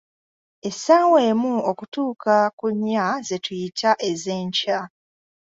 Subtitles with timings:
[0.67, 4.79] Essaawa emu okutuuka nga ku nnya, ze tuyita ez'enkya’